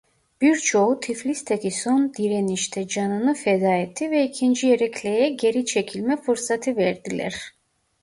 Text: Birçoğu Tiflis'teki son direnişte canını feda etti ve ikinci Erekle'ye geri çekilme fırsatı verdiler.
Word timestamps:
Birçoğu 0.41 0.99
Tiflis'teki 0.99 1.71
son 1.71 2.13
direnişte 2.13 2.87
canını 2.87 3.33
feda 3.33 3.73
etti 3.73 4.11
ve 4.11 4.23
ikinci 4.27 4.71
Erekle'ye 4.73 5.29
geri 5.29 5.65
çekilme 5.65 6.17
fırsatı 6.17 6.75
verdiler. 6.77 7.53